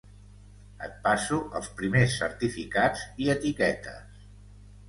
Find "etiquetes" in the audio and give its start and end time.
3.37-4.29